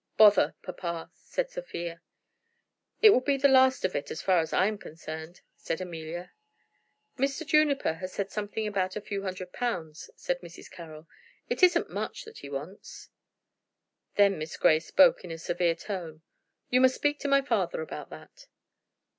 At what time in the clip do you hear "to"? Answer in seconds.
17.19-17.27